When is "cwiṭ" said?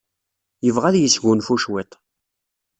1.61-1.91